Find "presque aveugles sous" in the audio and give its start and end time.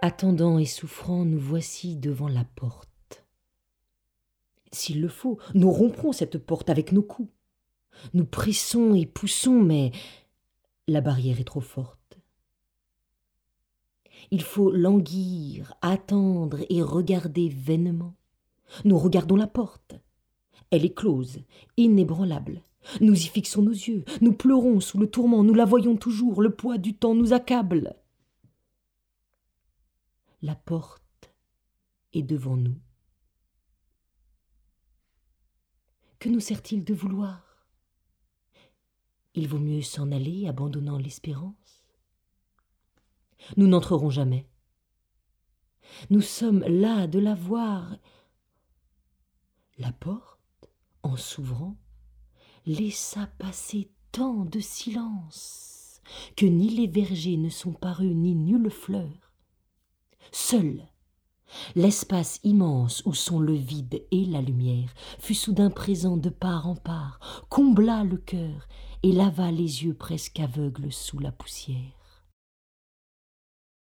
69.94-71.18